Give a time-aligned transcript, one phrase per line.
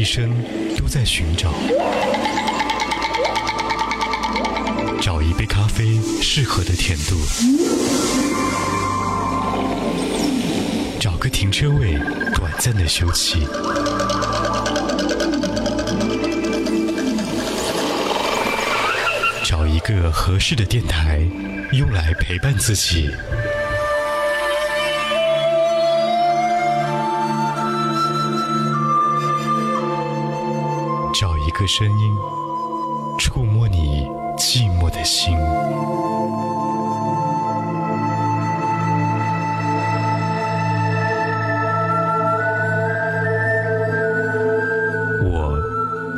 [0.00, 0.34] 一生
[0.78, 1.52] 都在寻找，
[4.98, 7.16] 找一杯咖啡适合的甜度，
[10.98, 11.98] 找个停车位
[12.34, 13.40] 短暂的休憩，
[19.44, 21.20] 找一个合适的电台
[21.72, 23.10] 用来陪伴自己。
[31.70, 32.12] 声音，
[33.16, 34.04] 触摸你
[34.36, 35.32] 寂寞的心。
[45.22, 45.56] 我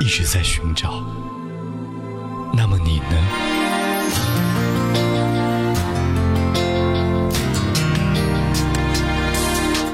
[0.00, 1.04] 一直在寻找，
[2.54, 3.14] 那么你呢？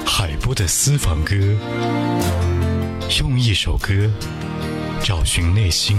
[0.07, 1.35] 海波的私房歌，
[3.19, 4.09] 用一首歌。
[5.03, 5.97] 找寻内心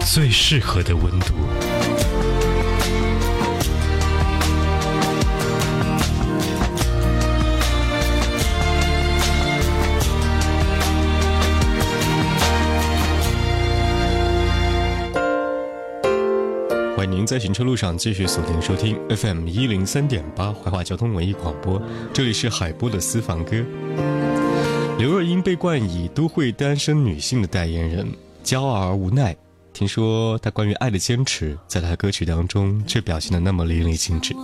[0.00, 1.34] 最适合的温度。
[16.96, 21.80] 欢迎您在行车路上继续锁定收听 FM 一零三点八怀化交通文艺广播，
[22.14, 23.62] 这里是海波的私房歌。
[24.98, 28.12] 刘若英被冠以都会单身女性的代言人。
[28.48, 29.36] 骄傲而无奈。
[29.74, 34.34] 听说他关于爱的坚持，在他的歌曲当中却表现的那么淋漓尽致。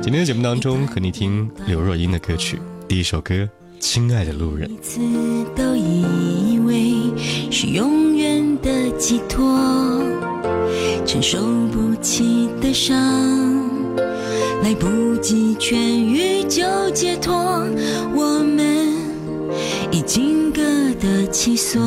[0.00, 3.34] 今天的节目当中，和你听刘若英的歌曲，第一首歌
[3.78, 4.66] 《亲爱的路人》。
[4.72, 5.00] 每次
[5.54, 7.12] 都以为
[7.50, 9.46] 是永远的寄托，
[11.04, 12.96] 承受不起的伤，
[14.62, 17.34] 来不及痊愈就解脱，
[18.16, 18.77] 我们
[19.90, 20.60] 已经各
[21.00, 21.80] 得其所。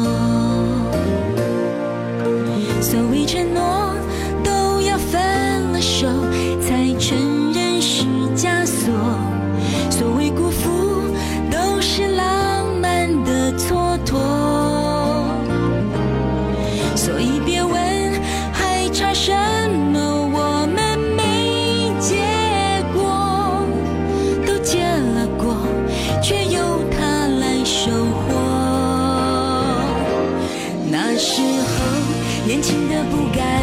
[2.82, 3.94] 所谓承诺，
[4.44, 5.22] 都要分
[5.72, 6.08] 了手
[6.60, 8.04] 才承认是
[8.36, 9.31] 枷锁。
[32.62, 33.61] 情的不甘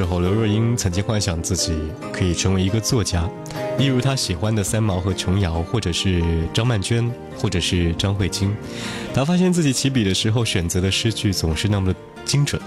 [0.00, 1.74] 时候，刘若英曾经幻想自己
[2.10, 3.28] 可以成为一个作家，
[3.78, 6.22] 一如她喜欢的三毛和琼瑶，或者是
[6.54, 8.56] 张曼娟，或者是张慧晶。
[9.12, 12.58] 她发现自己起笔的时候选择的诗句总是那么的精准，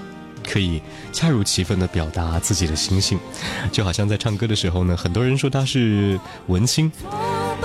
[0.48, 0.80] 可以
[1.12, 3.18] 恰如其分地表达自己的心性，
[3.72, 6.92] 就好像在唱歌的时候呢，很多人说她是文青。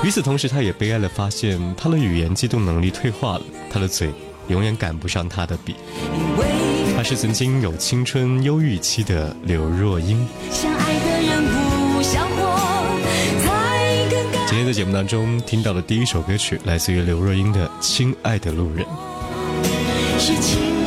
[0.02, 4.10] 与此同时，她也悲哀地发现，她的语言机动能力退化了，她的嘴
[4.48, 5.74] 永远赶不上她的笔。
[6.98, 10.26] 她是曾经有青春忧郁期的刘若英。
[10.50, 10.68] 今
[14.58, 18.84] 天在节目当中听到的第一首歌曲，来自于刘若英的《亲爱的路人》。
[20.18, 20.77] 来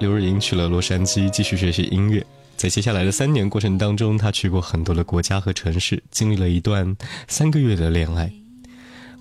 [0.00, 2.24] 刘若英去了洛杉矶继续学习音乐。
[2.56, 6.96] 在接下来的三年过程当中，她去过很多的国家和城市，经历了一段
[7.28, 8.32] 三个月的恋爱。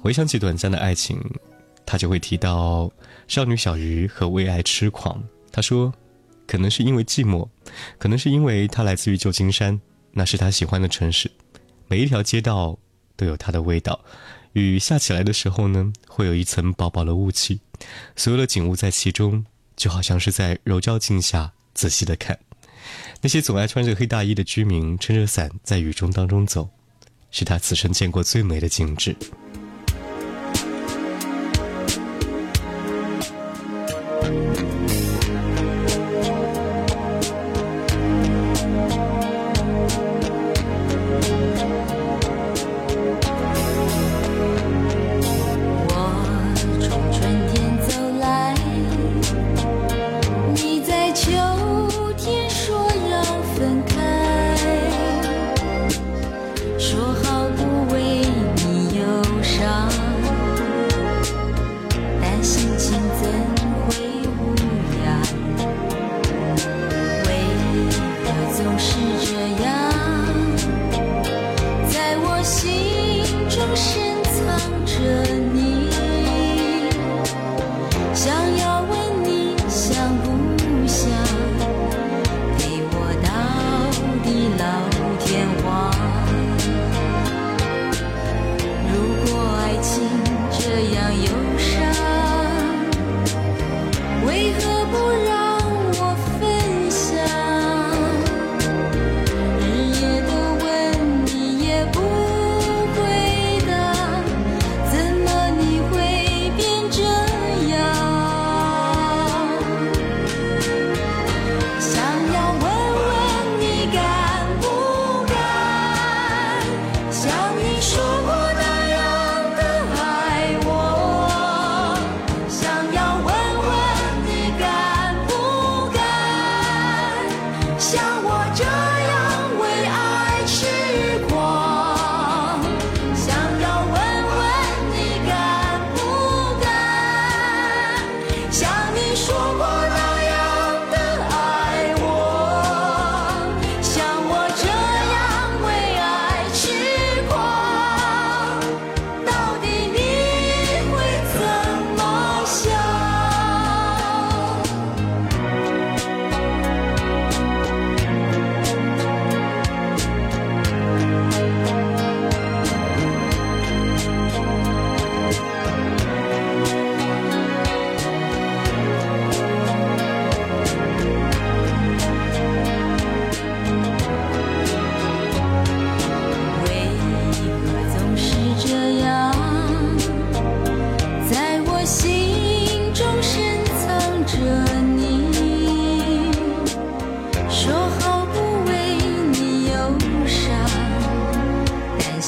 [0.01, 1.19] 回想起短暂的爱情，
[1.85, 2.89] 她就会提到
[3.27, 5.21] 少女小鱼和为爱痴狂。
[5.51, 5.93] 她说，
[6.47, 7.45] 可能是因为寂寞，
[7.97, 9.77] 可能是因为她来自于旧金山。
[10.13, 11.29] 那是他喜欢的城市，
[11.87, 12.79] 每一条街道
[13.17, 13.99] 都有它的味道。
[14.53, 17.59] 雨下起来的时候呢，会有一层薄薄的雾气，
[18.15, 19.45] 所有的景物在其中，
[19.79, 22.37] 就好像是在柔焦镜下仔细的看。
[23.21, 26.69] 那些总爱穿着黑大衣的居民撑着伞在雨中当中走，
[27.31, 29.15] 是他此生见过最美的景致。
[78.19, 78.68] 想要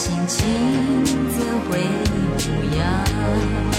[0.03, 1.77] 心情怎会
[2.41, 3.70] 无恙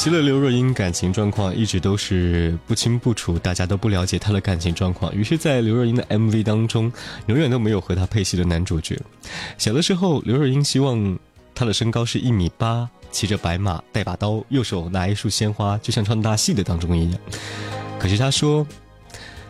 [0.00, 5.14] 期的刘若英感情状况一直都是不清不楚，大家都不了解她的感情状况。
[5.14, 6.90] 于是，在刘若英的 MV 当中，
[7.26, 8.98] 永远都没有和她配戏的男主角。
[9.58, 11.18] 小的时候，刘若英希望
[11.54, 17.20] 她的身高是一米八，骑着白马，带把刀，右手拿一束鲜花，就像唱大戏的当中一样。
[17.98, 18.66] 可是她说：“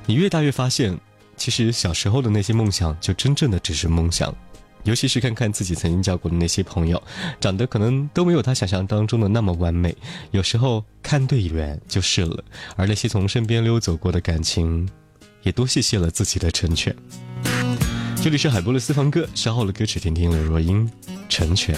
[0.05, 0.99] 你越大越发现，
[1.37, 4.35] 其实小时候的那些梦想，就真正的只是梦想。”
[4.85, 7.03] 尤其是看看自己曾经交过的那些朋友，
[7.41, 9.97] 长得可能都没有他想象当中的那么完美。
[10.31, 12.43] 有时候看对眼就是了，
[12.77, 14.89] 而那些从身边溜走过的感情，
[15.43, 16.95] 也多谢谢了自己的成全。
[18.23, 20.87] 这里是海波的私房歌，稍后的歌曲听听刘若英
[21.29, 21.75] 《成全》。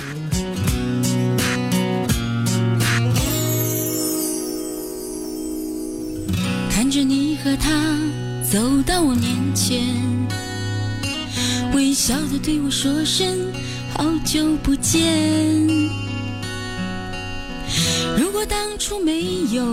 [12.12, 13.26] 笑的对我说声
[13.94, 15.00] 好久不见。
[18.18, 19.64] 如果当初没有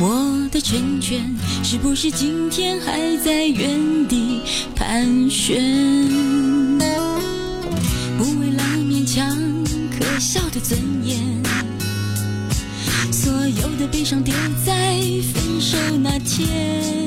[0.00, 4.40] 我的成全，是不是今天还在原地
[4.74, 5.62] 盘旋？
[8.18, 9.38] 不为了勉强
[9.96, 11.20] 可笑的尊严，
[13.12, 14.34] 所有的悲伤丢
[14.66, 14.98] 在
[15.32, 17.03] 分手那天。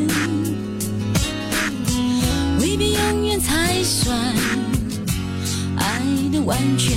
[6.48, 6.96] 完全，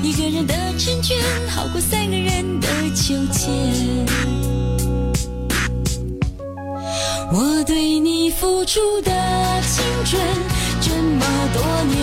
[0.00, 1.18] 一个人的成全
[1.50, 3.48] 好过三个人的纠结。
[7.32, 9.10] 我对你付出的
[9.62, 10.22] 青春
[10.80, 11.98] 这么多年，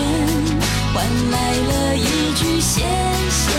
[0.92, 2.82] 换来了一句谢
[3.30, 3.50] 谢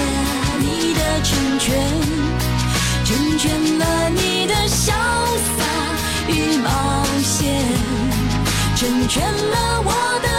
[0.59, 1.75] 你的成全，
[3.03, 4.93] 成全了你的潇
[5.57, 5.63] 洒
[6.27, 7.59] 与冒险。
[8.75, 10.29] 成全了我的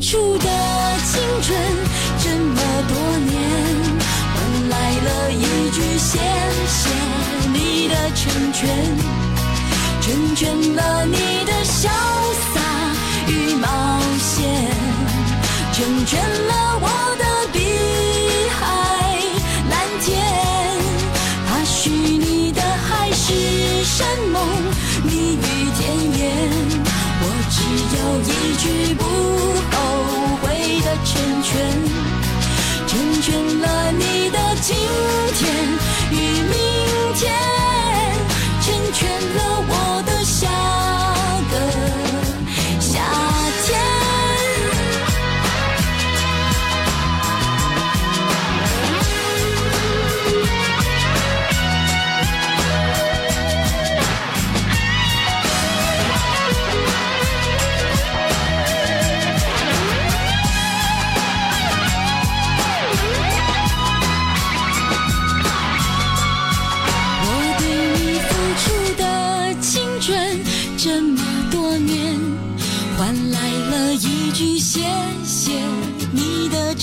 [0.00, 0.48] 初的
[1.04, 1.58] 青春
[2.18, 3.38] 这么多年，
[4.34, 6.18] 换来了一句谢
[6.66, 6.88] 谢
[7.52, 8.66] 你的成全，
[10.00, 11.88] 成全了你的潇
[12.54, 12.60] 洒
[13.28, 14.48] 与冒险，
[15.72, 16.69] 成全了。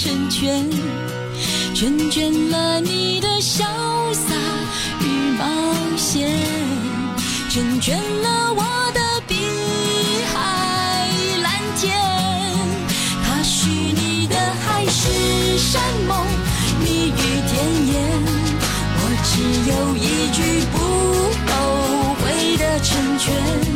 [0.07, 0.69] 成全
[1.75, 3.65] 成全了你的潇
[4.13, 4.33] 洒
[5.01, 5.05] 与
[5.37, 5.43] 冒
[5.97, 6.31] 险，
[7.49, 9.35] 成全了我的碧
[10.33, 11.09] 海
[11.43, 11.93] 蓝天。
[13.21, 16.25] 他许你的海誓山盟，
[16.81, 18.23] 蜜语甜言，
[18.95, 19.33] 我只
[19.69, 20.77] 有一句：不
[21.51, 23.66] 后悔的成全。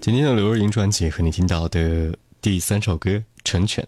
[0.00, 3.10] 今天的刘若英专辑和你听到的第三首歌
[3.42, 3.84] 《成全》，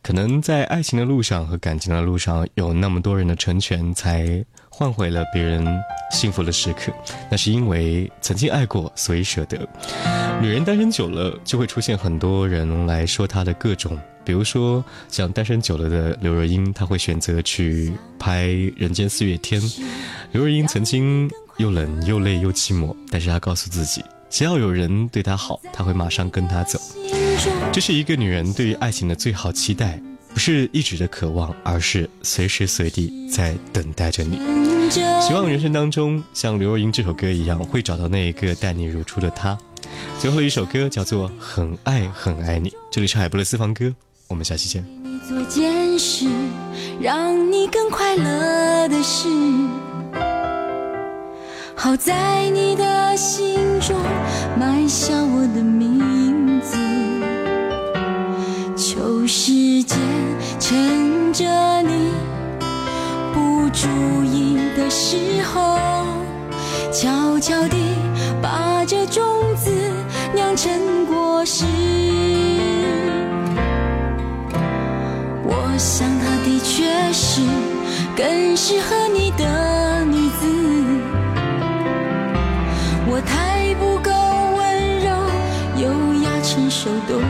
[0.00, 5.66] 可能在爱情的路上和感情的路上，有那么多人的成全，才换回了别人
[6.12, 6.92] 幸福的时刻。
[7.28, 9.58] 那是因为曾经爱过，所以舍得。
[10.40, 18.46] 女人单身久了，就会出现很多人来说她的各种，比如说像单身久了的刘若英，她会选择去拍
[18.76, 19.60] 《人间四月天》。
[20.30, 24.04] 刘若英曾经又冷又累又寂寞，但是她告诉自己。
[24.32, 26.80] 只要有人对她好，她会马上跟他走。
[27.70, 30.00] 这是一个女人对于爱情的最好期待，
[30.32, 34.38] 不是一直的渴望，而是随时随地在等待着你。
[35.20, 39.56] 希望人生当中像刘若英这首歌一样，会找到那一个待你如初的他。
[40.18, 43.94] 最后一首歌叫做《很爱很爱你》，这里是海波的私房歌，
[44.28, 44.82] 我们下期见。
[45.28, 46.26] 做件事
[47.02, 49.28] 让你更快乐的事。
[51.74, 53.51] 好在你的心
[63.82, 63.88] 注
[64.22, 65.76] 意的时候，
[66.92, 67.76] 悄悄地
[68.40, 69.24] 把这种
[69.56, 69.72] 子
[70.32, 71.64] 酿成果实。
[75.44, 77.40] 我想她的确是
[78.16, 80.46] 更适合你的女子。
[83.10, 84.12] 我太不够
[84.58, 85.10] 温柔、
[85.82, 87.20] 优雅、成熟、懂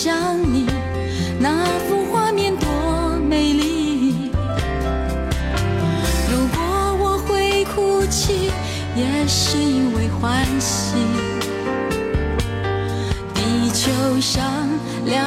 [0.00, 0.14] 想
[0.54, 0.64] 你，
[1.40, 4.30] 那幅画面多美丽。
[6.30, 6.62] 如果
[7.00, 8.48] 我会哭泣，
[8.94, 10.94] 也是因为欢喜。
[13.34, 14.44] 地球上
[15.04, 15.18] 两